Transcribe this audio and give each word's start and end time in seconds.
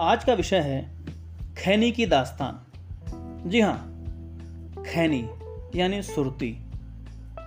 आज 0.00 0.24
का 0.24 0.34
विषय 0.34 0.58
है 0.58 0.90
खैनी 1.58 1.92
की 1.92 2.06
दास्तान। 2.06 2.60
जी 3.48 3.60
हाँ 3.60 3.76
खैनी 4.86 5.30
यानी 5.80 6.02
सुरती। 6.02 6.56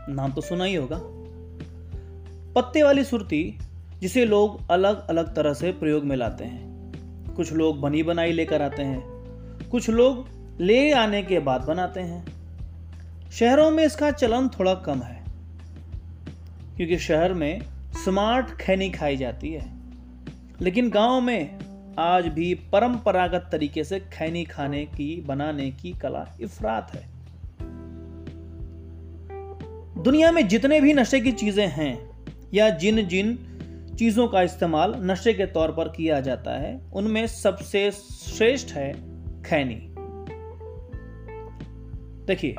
नाम 0.09 0.33
तो 0.33 0.41
सुना 0.41 0.63
ही 0.63 0.75
होगा। 0.75 0.99
पत्ते 2.53 2.83
वाली 2.83 3.03
सुरती, 3.03 3.59
जिसे 3.99 4.25
लोग 4.25 4.71
अलग 4.71 5.07
अलग 5.07 5.35
तरह 5.35 5.53
से 5.53 5.71
प्रयोग 5.71 6.03
में 6.03 6.15
लाते 6.15 6.43
हैं। 6.43 6.63
कुछ 7.35 7.53
लोग 7.53 7.79
बनी 7.79 8.03
बनाई 8.03 8.31
लेकर 8.31 8.61
आते 8.61 8.83
हैं। 8.83 9.03
कुछ 9.69 9.89
लोग 9.89 10.27
ले 10.61 10.91
आने 10.91 11.23
के 11.23 11.39
बाद 11.39 11.61
बनाते 11.61 11.99
हैं। 11.99 12.25
शहरों 13.31 13.71
में 13.71 13.85
इसका 13.85 14.11
चलन 14.11 14.47
थोड़ा 14.47 14.73
कम 14.75 14.99
है, 14.99 15.23
क्योंकि 16.75 16.97
शहर 16.97 17.33
में 17.33 17.61
स्मार्ट 18.03 18.57
खैनी 18.57 18.89
खाई 18.89 19.17
जाती 19.17 19.53
है। 19.53 19.73
लेकिन 20.61 20.89
गाँव 20.89 21.21
में 21.21 21.62
आज 21.99 22.27
भी 22.27 22.53
परंपरागत 22.53 23.49
तरीके 23.51 23.83
से 23.83 23.99
खैनी 23.99 24.43
खाने 24.43 24.85
की, 24.85 25.23
बनाने 25.27 25.71
की 25.71 25.93
कला 25.93 26.25
इफरात 26.41 26.91
है। 26.95 27.11
दुनिया 30.03 30.31
में 30.31 30.47
जितने 30.47 30.81
भी 30.81 30.93
नशे 30.93 31.19
की 31.19 31.31
चीज़ें 31.31 31.67
हैं, 31.67 32.09
या 32.53 32.69
जिन 32.69 33.07
जिन 33.07 33.37
चीज़ों 33.99 34.27
का 34.27 34.41
इस्तेमाल 34.41 34.93
नशे 34.97 35.33
के 35.33 35.45
तौर 35.45 35.71
पर 35.71 35.87
किया 35.87 36.19
जाता 36.19 36.51
है, 36.51 36.91
उनमें 36.93 37.27
सबसे 37.27 37.91
श्रेष्ठ 37.91 38.71
है 38.71 38.93
खैनी। 39.43 39.75
देखिए, 42.25 42.55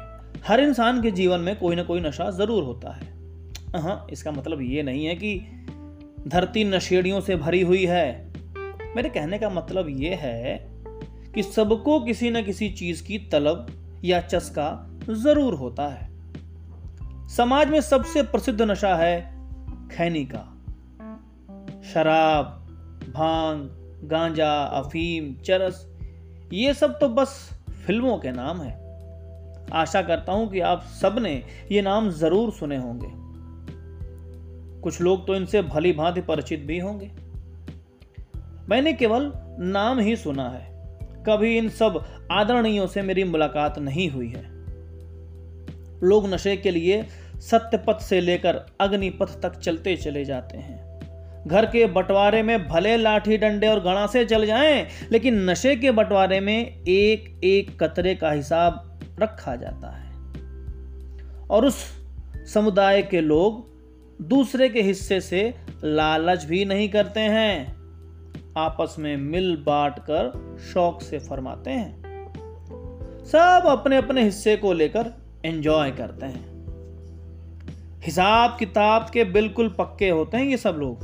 हर 0.47 0.61
इंसान 0.61 1.03
के 1.03 1.11
जीवन 1.11 1.41
में 1.41 1.59
कोई 1.59 1.77
ना 1.77 1.83
कोई 1.83 2.01
नशा 2.01 2.31
ज़रूर 2.31 2.63
होता 2.63 2.93
है। 2.93 3.13
हाँ 3.83 4.07
इसका 4.11 4.33
मतलब 4.33 4.63
ये 4.63 4.83
नहीं 4.83 5.07
है 5.07 5.15
कि 5.15 5.37
धरती 6.29 6.65
नशेड़ियों 6.65 7.21
से 7.21 7.37
भरी 7.37 7.61
हुई 7.61 7.85
है 7.87 8.34
मेरे 8.97 9.09
कहने 9.09 9.39
का 9.39 9.51
मतलब 9.51 9.89
ये 9.89 10.15
है 10.15 10.59
कि 11.35 11.43
सबको 11.43 12.01
किसी 12.01 12.31
न 12.31 12.43
किसी 12.43 12.69
चीज़ 12.71 13.03
की 13.05 13.19
तलब 13.19 13.67
या 14.05 14.21
चस्का 14.21 14.91
ज़रूर 15.11 15.55
होता 15.55 15.89
है। 15.89 16.13
समाज 17.29 17.69
में 17.69 17.81
सबसे 17.81 18.23
प्रसिद्ध 18.23 18.63
नशा 18.63 18.95
है 18.95 19.21
खैनी 19.89 20.25
का। 20.25 20.51
शराब, 21.93 22.45
भाँग, 23.15 23.59
गांजा, 24.05 24.53
अफीम, 24.65 25.35
चरस, 25.35 25.87
ये 26.53 26.75
सब 26.75 26.99
तो 26.99 27.09
बस 27.09 27.51
फ़िल्मों 27.87 28.19
के 28.19 28.33
नाम 28.33 28.63
है। 28.63 28.73
आशा 29.73 30.03
करता 30.03 30.33
हूँ 30.33 30.49
कि 30.51 30.61
आप 30.61 30.83
सबने 31.01 31.43
ये 31.73 31.83
नाम 31.83 32.11
ज़रूर 32.11 32.53
सुने 32.53 32.77
होंगे। 32.77 33.09
कुछ 34.81 35.01
लोग 35.01 35.27
तो 35.27 35.35
इनसे 35.35 35.63
भली 35.63 35.93
भांति 35.93 36.21
परिचित 36.21 36.61
भी 36.61 36.79
होंगे। 36.79 37.24
मैंने 38.69 38.93
केवल 38.93 39.33
नाम 39.61 39.99
ही 39.99 40.17
सुना 40.17 40.49
है। 40.49 40.75
कभी 41.27 41.59
इन 41.59 41.69
सब 41.69 42.05
आदरणीयों 42.33 42.87
से 42.87 43.03
मेरी 43.03 43.25
मुलाकात 43.25 43.79
नहीं 43.79 44.11
हुई 44.11 44.29
है। 44.29 44.55
लोग 46.03 46.35
नशे 46.35 46.57
के 46.57 46.71
लिए 46.71 47.07
सत्य 47.37 47.77
पथ 47.77 47.99
से 48.01 48.21
लेकर 48.21 48.67
अग्निपथ 48.81 49.43
तक 49.43 49.57
चलते 49.57 49.97
चले 49.97 50.25
जाते 50.25 50.59
हैं। 50.59 50.95
घर 51.47 51.67
के 51.67 51.87
बंटवारे 51.87 52.43
में 52.43 52.69
भले 52.69 52.97
लाठी 52.97 53.37
डंडे 53.37 53.67
और 53.67 53.81
गणा 53.81 54.07
से 54.07 54.25
चल 54.25 54.47
जाएँ, 54.47 54.87
लेकिन 55.13 55.51
नशे 55.51 55.77
के 55.77 55.91
बंटवारे 55.91 56.41
में 56.41 56.83
एक 56.83 57.41
एक 57.45 57.83
कतरे 57.83 58.15
का 58.15 58.31
हिसाब 58.31 59.01
रखा 59.23 59.57
जाता 59.57 59.97
है। 59.97 60.15
और 61.51 61.67
उस 61.67 61.77
समुदाय 62.55 63.03
के 63.03 63.21
लोग 63.21 63.75
दूसरे 64.23 64.69
के 64.69 64.83
हिस्से 64.83 65.21
से 65.21 65.55
लालच 65.85 66.45
भी 66.45 66.65
नहीं 66.65 66.89
करते 66.89 67.21
हैं। 67.21 67.74
आपस 68.59 68.97
में 68.99 69.17
मिल 69.17 69.57
बांट 69.67 69.99
कर 69.99 70.57
शौक 70.75 71.03
से 71.03 71.19
फरमाते 71.19 71.71
हैं। 71.71 72.05
सब 73.25 73.63
अपने 73.67 73.97
अपने 73.97 74.23
हिस्से 74.23 74.57
को 74.57 74.73
लेकर 74.73 75.07
एंजॉय 75.45 75.91
करते 75.91 76.27
हैं। 76.27 76.55
हिसाब 78.01 78.57
किताब 78.59 79.07
के 79.13 79.25
बिल्कुल 79.25 79.69
पक्के 79.69 80.09
होते 80.09 80.37
हैं 80.37 80.45
ये 80.45 80.57
सब 80.57 80.77
लोग। 80.79 80.99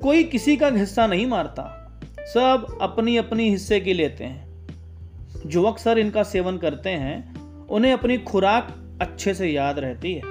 कोई 0.00 0.24
किसी 0.24 0.56
का 0.56 0.68
हिस्सा 0.68 1.06
नहीं 1.06 1.26
मारता। 1.26 2.00
सब 2.20 2.78
अपनी 2.82 3.16
अपनी 3.16 3.50
हिस्से 3.50 3.80
की 3.80 3.92
लेते 3.92 4.24
हैं। 4.24 4.68
जो 5.46 5.62
अक्सर 5.64 5.98
इनका 5.98 6.22
सेवन 6.22 6.56
करते 6.56 6.90
हैं, 6.90 7.34
उन्हें 7.66 7.92
अपनी 7.92 8.18
खुराक 8.18 8.98
अच्छे 9.02 9.34
से 9.34 9.46
याद 9.46 9.78
रहती 9.78 10.14
है। 10.14 10.22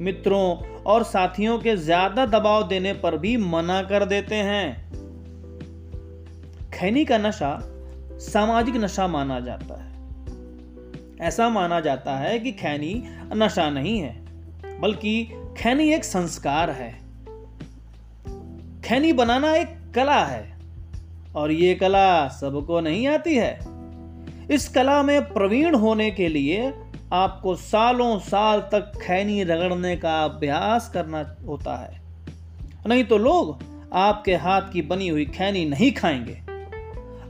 मित्रों 0.00 0.56
और 0.86 1.02
साथियों 1.02 1.58
के 1.58 1.76
ज़्यादा 1.76 2.26
दबाव 2.26 2.68
देने 2.68 2.92
पर 2.92 3.16
भी 3.18 3.36
मना 3.36 3.82
कर 3.82 4.04
देते 4.04 4.34
हैं। 4.34 4.90
खैनी 6.70 7.04
का 7.04 7.18
नशा 7.18 7.58
सामाजिक 8.22 8.76
नशा 8.76 9.06
माना 9.06 9.40
जाता 9.40 9.74
है। 9.74 9.88
ऐसा 11.20 11.48
माना 11.48 11.80
जाता 11.80 12.16
है 12.16 12.38
कि 12.38 12.52
खैनी 12.52 12.92
नशा 13.34 13.68
नहीं 13.70 13.98
है, 13.98 14.14
बल्कि 14.80 15.24
खैनी 15.58 15.92
एक 15.92 16.04
संस्कार 16.04 16.70
है। 16.70 16.90
खैनी 18.84 19.12
बनाना 19.12 19.54
एक 19.54 19.76
कला 19.94 20.24
है, 20.24 20.58
और 21.34 21.52
ये 21.52 21.74
कला 21.74 22.28
सबको 22.28 22.80
नहीं 22.80 23.06
आती 23.08 23.34
है। 23.34 23.58
इस 24.50 24.68
कला 24.68 25.02
में 25.02 25.20
प्रवीण 25.32 25.74
होने 25.74 26.10
के 26.10 26.28
लिए 26.28 26.70
आपको 27.12 27.54
सालों 27.56 28.18
साल 28.18 28.60
तक 28.72 28.92
खैनी 29.02 29.42
रगड़ने 29.44 29.96
का 29.96 30.22
अभ्यास 30.24 30.88
करना 30.88 31.24
होता 31.46 31.76
है। 31.76 32.00
नहीं 32.86 33.04
तो 33.04 33.18
लोग 33.18 33.62
आपके 33.94 34.34
हाथ 34.34 34.70
की 34.72 34.82
बनी 34.82 35.08
हुई 35.08 35.24
खैनी 35.26 35.64
नहीं 35.64 35.90
खाएँगे। 35.92 36.38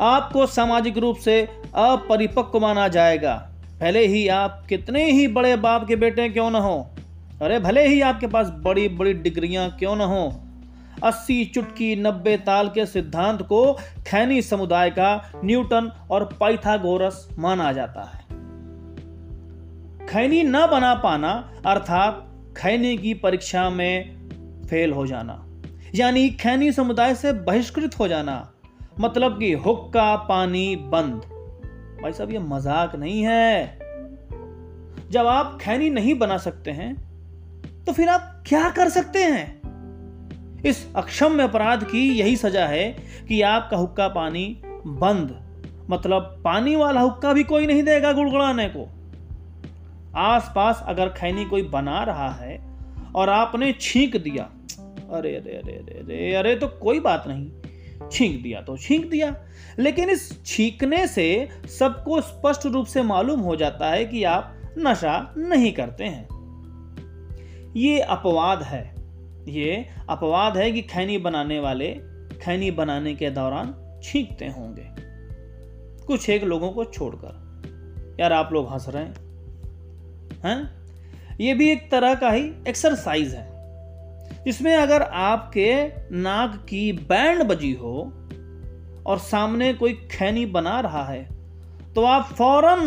आपको 0.01 0.47
सामाजिक 0.47 0.99
रूप 0.99 1.17
से 1.17 1.41
अपरिपक्व 1.77 2.61
माना 2.61 2.87
जाएगा। 2.89 3.35
भले 3.81 4.07
ही 4.07 4.27
आप 4.29 4.65
कितने 4.69 5.05
ही 5.11 5.27
बड़े 5.29 5.57
बाप 5.57 5.87
के 5.89 5.97
बेटे 5.97 6.29
क्यों 6.29 6.51
ना 6.51 6.59
हो, 6.59 6.79
अरे 7.43 7.59
भले 7.59 7.87
ही 7.89 8.01
आपके 8.01 8.27
पास 8.27 8.53
बड़ी 8.63 8.89
बड़ी 8.89 9.15
डिग्रियाँ 9.15 9.69
क्यों 9.71 9.97
ना 9.97 10.05
हो, 10.05 10.33
अस्सी 11.05 11.45
चुटकी 11.45 11.95
नब्बे 11.97 12.37
ताल 12.37 12.69
के 12.69 12.87
सिद्धांत 12.87 13.43
को 13.43 13.73
खैनी 14.07 14.43
समुदाय 14.43 14.91
का 14.91 15.31
न्यूटन 15.45 15.91
और 16.11 16.25
पाइथागोरस 16.41 17.29
माना 17.39 17.73
जाता 17.73 18.03
है। 18.05 18.20
खैनी 20.11 20.43
न 20.43 20.53
बना 20.53 20.95
पाना, 20.95 21.31
अर्थात 21.67 22.55
खैनी 22.57 22.97
की 22.99 23.13
परीक्षा 23.15 23.69
में 23.71 24.65
फेल 24.67 24.93
हो 24.93 25.07
जाना। 25.07 25.37
यानी 25.95 26.29
खैनी 26.31 26.73
समुदाय 26.73 27.15
से 27.15 27.33
बहिष्कृत 27.33 27.99
हो 27.99 28.09
जाना। 28.09 28.35
मतलब 29.01 29.39
कि 29.39 29.53
हुक्का 29.53 30.17
पानी 30.17 30.77
बंद। 30.77 31.23
भाई 32.03 32.13
साहब, 32.13 32.33
ये 32.33 32.39
मज़ाक 32.39 32.97
नहीं 32.97 33.23
है। 33.23 33.79
जब 35.11 35.27
आप 35.27 35.59
खैनी 35.63 35.91
नहीं 35.91 36.19
बना 36.19 36.39
सकते 36.39 36.71
हैं 36.71 36.95
तो 37.85 37.93
फिर 37.93 38.09
आप 38.09 38.43
क्या 38.47 38.69
कर 38.71 38.89
सकते 38.89 39.25
हैं? 39.25 40.61
इस 40.65 40.87
अक्षम्य 40.97 41.43
अपराध 41.43 41.85
की 41.85 42.09
यही 42.11 42.37
सजा 42.37 42.67
है 42.67 42.91
कि 43.29 43.43
आपका 43.43 43.77
हुक्का 43.77 44.09
पानी 44.09 44.47
बंद। 44.87 45.41
मतलब 45.91 46.41
पानी 46.45 46.77
वाला 46.77 47.01
हुक्का 47.01 47.33
भी 47.33 47.45
कोई 47.45 47.67
नहीं 47.67 47.83
देगा 47.83 48.13
गुड़गुड़ाने 48.13 48.69
को। 48.69 48.89
आसपास 50.17 50.85
अगर 50.87 51.09
खैनी 51.09 51.45
कोई 51.45 51.63
बना 51.63 52.03
रहा 52.05 52.31
है 52.31 52.79
और 53.15 53.29
आपने 53.29 53.75
छींक 53.81 54.17
दिया, 54.17 54.45
अरे 55.17 55.37
अरे 55.37 55.51
अरे 55.51 55.73
अरे 55.73 56.01
अरे 56.01 56.35
अरे 56.35 56.57
तो 56.57 56.69
कोई 56.69 57.01
बात 57.01 57.25
नहीं। 57.29 57.51
छींक 58.13 58.43
दिया 58.43 58.61
तो 58.61 58.77
छींक 58.77 59.11
दिया। 59.11 59.45
लेकिन 59.79 60.11
इस 60.11 60.45
छींकने 60.47 61.07
से 61.07 61.49
सबको 61.79 62.21
स्पष्ट 62.21 62.67
रूप 62.67 62.87
से 62.87 63.03
मालूम 63.03 63.41
हो 63.41 63.57
जाता 63.57 63.91
है 63.91 64.05
कि 64.05 64.25
आप 64.25 64.57
नशा 64.79 65.35
नहीं 65.39 65.73
करते 65.73 66.05
हैं। 66.05 66.29
ये 67.77 68.01
अपवाद 68.01 68.63
है। 68.63 68.95
ये 69.49 69.89
अपवाद 70.11 70.57
है 70.57 70.73
कि 70.73 70.83
खैनी 70.83 71.19
बनाने 71.19 71.61
वाले 71.61 71.89
खैनी 72.43 72.71
बनाने 72.71 73.15
के 73.15 73.31
दौरान 73.31 74.01
छींकते 74.03 74.47
होंगे। 74.47 74.87
कुछ 76.07 76.31
एक 76.31 76.45
लोगों 76.45 76.71
को 76.71 76.85
छोड़कर। 76.85 77.51
यार 78.21 78.33
आप 78.33 78.53
लोग 78.53 78.73
हंस 78.73 78.87
रहे 78.89 79.03
हैं। 79.03 79.30
हैं? 80.45 80.59
ये 81.41 81.55
भी 81.55 81.71
एक 81.71 81.91
तरह 81.91 82.15
का 82.15 82.31
ही 82.31 82.43
एक्सरसाइज 82.69 83.35
है। 83.35 83.49
इसमें 84.47 84.75
अगर 84.77 85.03
आपके 85.03 85.73
नाक 86.17 86.55
की 86.69 86.93
बैंड 86.93 87.43
बजी 87.43 87.73
हो 87.73 88.01
और 89.07 89.19
सामने 89.19 89.73
कोई 89.75 89.93
खैनी 90.11 90.45
बना 90.49 90.81
रहा 90.81 91.05
है 91.05 91.23
तो 91.95 92.05
आप 92.05 92.33
फ़ौरन 92.33 92.87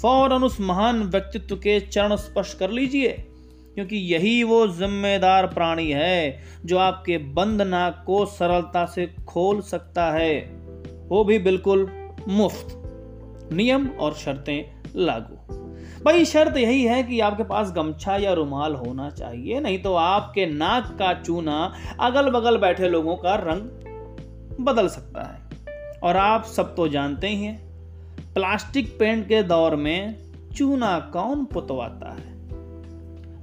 फ़ौरन 0.00 0.44
उस 0.44 0.60
महान 0.60 1.02
व्यक्तित्व 1.02 1.56
के 1.56 1.78
चरण 1.80 2.16
स्पर्श 2.16 2.54
कर 2.54 2.70
लीजिए, 2.70 3.08
क्योंकि 3.74 3.96
यही 3.96 4.42
वो 4.42 4.66
जिम्मेदार 4.68 5.46
प्राणी 5.46 5.90
है 5.90 6.42
जो 6.64 6.78
आपके 6.78 7.18
बंद 7.34 7.62
नाक 7.62 8.02
को 8.06 8.24
सरलता 8.26 8.84
से 8.86 9.06
खोल 9.26 9.60
सकता 9.62 10.10
है। 10.12 10.40
वो 11.08 11.24
भी 11.24 11.38
बिल्कुल 11.38 11.86
मुफ़्त। 12.28 12.80
नियम 13.52 13.88
और 13.90 14.14
शर्तें 14.14 14.90
लागू। 14.96 15.63
भाई, 16.04 16.24
शर्त 16.24 16.56
यही 16.56 16.82
है 16.84 17.02
कि 17.02 17.20
आपके 17.20 17.42
पास 17.42 17.72
गमछा 17.72 18.16
या 18.16 18.32
रुमाल 18.32 18.74
होना 18.74 19.10
चाहिए, 19.10 19.60
नहीं 19.60 19.78
तो 19.82 19.94
आपके 19.94 20.46
नाक 20.46 20.96
का 20.98 21.12
चूना 21.14 21.74
अगल 22.00 22.30
बगल 22.30 22.58
बैठे 22.58 22.88
लोगों 22.88 23.16
का 23.16 23.34
रंग 23.34 24.64
बदल 24.64 24.88
सकता 24.88 25.22
है। 25.22 25.66
और 26.00 26.16
आप 26.16 26.44
सब 26.44 26.74
तो 26.76 26.88
जानते 26.88 27.28
ही 27.28 27.44
हैं, 27.44 27.56
प्लास्टिक 28.34 28.96
पेंट 28.98 29.28
के 29.28 29.42
दौर 29.42 29.76
में 29.76 30.16
चूना 30.56 30.98
कौन 31.12 31.44
पुतवाता 31.44 32.10
है? 32.12 32.34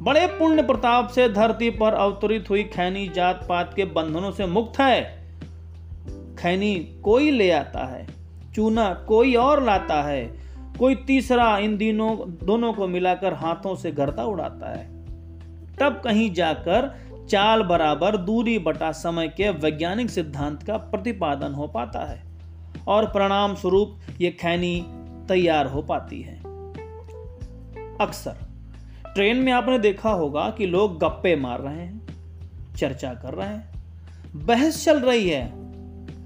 बड़े 0.01 0.27
पुण्य 0.27 0.63
प्रताप 0.63 1.07
से 1.07 1.29
धरती 1.29 1.69
पर 1.69 1.93
अवतरित 1.93 2.49
हुई 2.49 2.63
खैनी 2.63 3.07
जात 3.07 3.45
पात 3.49 3.73
के 3.73 3.85
बंधनों 3.85 4.31
से 4.31 4.45
मुक्त 4.45 4.79
है। 4.79 5.01
खैनी 6.39 6.75
कोई 7.03 7.31
ले 7.31 7.51
आता 7.51 7.85
है, 7.85 8.07
चूना 8.55 8.93
कोई 8.93 9.35
और 9.35 9.63
लाता 9.63 10.01
है 10.03 10.50
कोई 10.81 10.95
तीसरा 10.95 11.57
इन 11.57 11.77
दिनों, 11.77 12.17
दोनों 12.45 12.73
को 12.73 12.87
मिलाकर 12.87 13.33
हाथों 13.33 13.75
से 13.75 13.91
गर्दा 13.91 14.23
उड़ाता 14.23 14.69
है। 14.69 15.05
तब 15.75 16.01
कहीं 16.03 16.33
जाकर 16.33 16.89
चाल 17.29 17.63
बराबर 17.63 18.17
दूरी 18.17 18.59
बटा 18.59 18.91
समय 18.91 19.27
के 19.27 19.49
वैज्ञानिक 19.49 20.09
सिद्धांत 20.09 20.63
का 20.63 20.77
प्रतिपादन 20.77 21.53
हो 21.53 21.67
पाता 21.67 22.05
है 22.05 22.23
और 22.87 23.05
परिणाम 23.05 23.55
स्वरूप 23.55 23.97
ये 24.21 24.31
खैनी 24.31 24.85
तैयार 25.27 25.67
हो 25.67 25.81
पाती 25.81 26.21
है। 26.21 26.39
अक्सर 28.01 28.35
ट्रेन 29.13 29.37
में 29.37 29.51
आपने 29.53 29.79
देखा 29.79 30.09
होगा 30.09 30.49
कि 30.49 30.65
लोग 30.65 30.99
गप्पे 30.99 31.35
मार 31.35 31.59
रहे 31.59 31.75
हैं, 31.75 32.07
चर्चा 32.75 33.13
कर 33.13 33.33
रहे 33.33 33.47
हैं, 33.47 33.71
बहस 34.35 34.85
चल 34.85 34.99
रही 34.99 35.29
है 35.29 35.60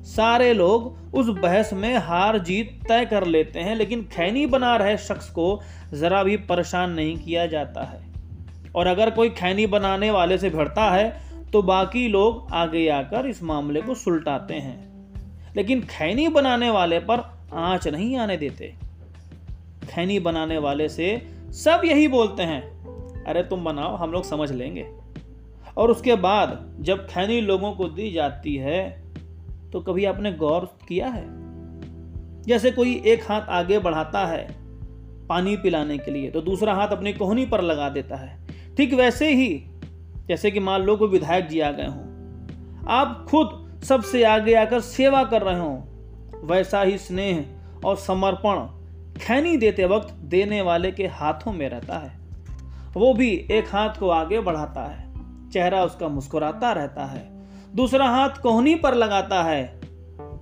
सारे 0.05 0.53
लोग 0.53 1.13
उस 1.13 1.27
बहस 1.27 1.73
में 1.73 1.97
हार 1.97 2.37
जीत 2.37 2.79
तय 2.87 3.05
कर 3.05 3.25
लेते 3.25 3.59
हैं, 3.59 3.75
लेकिन 3.75 4.03
खैनी 4.03 4.45
बना 4.45 4.75
रहे 4.75 4.97
शख्स 4.97 5.29
को 5.29 5.61
जरा 5.93 6.23
भी 6.23 6.37
परेशान 6.37 6.91
नहीं 6.91 7.17
किया 7.17 7.45
जाता 7.45 7.83
है। 7.83 8.03
और 8.75 8.87
अगर 8.87 9.09
कोई 9.09 9.29
खैनी 9.29 9.67
बनाने 9.67 10.11
वाले 10.11 10.37
से 10.37 10.49
भिड़ता 10.49 10.89
है 10.91 11.25
तो 11.51 11.61
बाकी 11.61 12.07
लोग 12.07 12.47
आगे 12.53 12.87
आकर 12.89 13.27
इस 13.27 13.43
मामले 13.43 13.81
को 13.81 13.95
सुलटाते 13.95 14.53
हैं। 14.53 15.13
लेकिन 15.55 15.81
खैनी 15.81 16.27
बनाने 16.27 16.69
वाले 16.69 16.99
पर 16.99 17.19
आँच 17.53 17.87
नहीं 17.87 18.17
आने 18.17 18.37
देते। 18.37 18.73
खैनी 19.89 20.19
बनाने 20.19 20.57
वाले 20.57 20.89
से 20.89 21.29
सब 21.51 21.81
यही 21.85 22.07
बोलते 22.07 22.43
हैं, 22.43 22.61
अरे 23.25 23.43
तुम 23.43 23.63
बनाओ, 23.63 23.95
हम 23.95 24.11
लोग 24.11 24.23
समझ 24.23 24.51
लेंगे। 24.51 24.85
और 25.77 25.91
उसके 25.91 26.15
बाद 26.15 26.77
जब 26.79 27.07
खैनी 27.07 27.41
लोगों 27.41 27.71
को 27.71 27.85
दी 27.85 28.11
जाती 28.11 28.55
है 28.55 29.04
तो 29.75 29.79
कभी 29.81 30.05
आपने 30.05 30.31
गौर 30.31 30.65
किया 30.87 31.07
है? 31.07 31.23
जैसे 32.43 32.71
कोई 32.71 32.93
एक 33.05 33.23
हाथ 33.23 33.49
आगे 33.49 33.79
बढ़ाता 33.79 34.25
है 34.25 34.47
पानी 35.27 35.55
पिलाने 35.57 35.97
के 35.97 36.11
लिए 36.11 36.29
तो 36.31 36.41
दूसरा 36.41 36.73
हाथ 36.73 36.87
अपनी 36.87 37.13
कोहनी 37.13 37.45
पर 37.45 37.61
लगा 37.61 37.89
देता 37.89 38.15
है। 38.15 38.47
ठीक 38.77 38.93
वैसे 38.93 39.33
ही, 39.33 39.63
जैसे 40.27 40.51
कि 40.51 40.59
मान 40.59 40.81
लो 40.81 40.95
कोई 40.97 41.09
विधायक 41.09 41.47
जी 41.47 41.59
आ 41.59 41.71
गए 41.71 41.87
हों, 41.87 42.85
आप 42.89 43.25
खुद 43.29 43.81
सबसे 43.83 44.23
आगे 44.23 44.53
आकर 44.53 44.79
सेवा 44.79 45.23
कर 45.23 45.41
रहे 45.41 45.59
हो, 45.59 45.83
वैसा 46.43 46.81
ही 46.81 46.97
स्नेह 46.97 47.45
और 47.85 47.95
समर्पण 47.97 48.65
खैनी 49.19 49.57
देते 49.57 49.85
वक्त 49.85 50.13
देने 50.25 50.61
वाले 50.61 50.91
के 50.91 51.07
हाथों 51.07 51.53
में 51.53 51.69
रहता 51.69 51.97
है। 51.97 52.17
वो 52.93 53.13
भी 53.13 53.47
एक 53.51 53.67
हाथ 53.67 53.99
को 53.99 54.09
आगे 54.09 54.39
बढ़ाता 54.39 54.85
है, 54.85 55.07
चेहरा 55.49 55.83
उसका 55.83 56.07
मुस्कुराता 56.07 56.71
रहता 56.71 57.05
है 57.05 57.34
दूसरा 57.75 58.05
हाथ 58.09 58.29
कोहनी 58.29 58.75
पर 58.75 58.93
लगाता 58.93 59.43
है। 59.43 59.81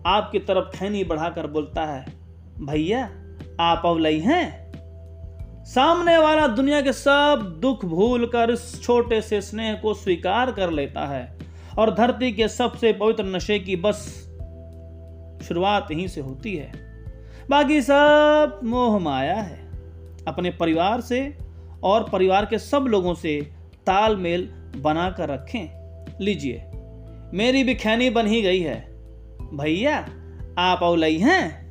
आपकी 0.06 0.40
तरफ़ 0.40 0.78
खैनी 0.78 1.04
बढ़ाकर 1.04 1.48
बोलता 1.48 1.86
है, 1.86 2.06
भैया, 2.60 3.04
आप 3.60 3.82
अवलई 3.86 4.20
हैं? 4.20 4.74
सामने 5.66 6.18
वाला 6.18 6.48
दुनिया 6.48 6.82
के 6.82 6.94
सब 6.94 7.60
दुख 7.62 7.86
भूल 7.86 8.26
कर 8.26 8.52
इस 8.52 8.84
छोटे 8.84 9.22
से 9.22 9.42
स्नेह 9.42 9.74
को 9.74 9.94
स्वीकार 9.94 10.52
कर 10.52 10.70
लेता 10.70 11.08
है 11.08 11.38
और 11.80 11.96
धरती 11.96 12.32
के 12.32 12.48
सबसे 12.48 12.94
पवित्र 12.94 13.24
नशे 13.24 13.60
की 13.60 13.76
बस 13.76 13.98
शुरुआत 15.48 15.88
यहीं 15.92 16.08
से 16.08 16.22
होती 16.22 16.56
है। 16.56 16.72
बाकी 17.50 17.82
सब 17.82 18.60
मोह 18.64 19.00
माया 19.00 19.42
है। 19.42 19.70
अपने 20.28 20.50
परिवार 20.50 21.02
से 21.02 21.38
और 21.84 22.10
परिवार 22.10 22.46
के 22.46 22.60
सब 22.60 22.86
लोगों 22.88 23.14
से 23.14 23.54
तालमेल 23.88 24.42
बनाकर 24.76 25.30
रखें। 25.30 25.84
लीजिए 26.22 26.66
मेरी 27.34 27.64
भी 27.64 27.76
खैनी 27.76 28.10
बन 28.10 28.28
ही 28.28 28.42
गई 28.42 28.60
है। 28.60 28.88
भैया 29.54 30.10
आप 30.58 30.80
औलई 30.84 31.18
हैं? 31.18 31.63